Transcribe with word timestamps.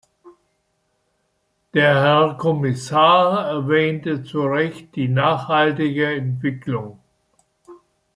Der 1.75 1.93
Herr 2.01 2.33
Kommissar 2.35 3.45
erwähnte 3.47 4.23
zurecht 4.23 4.95
die 4.95 5.07
nachhaltige 5.07 6.07
Entwicklung. 6.15 6.97